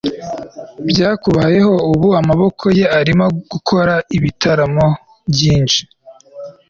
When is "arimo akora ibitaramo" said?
2.99-4.87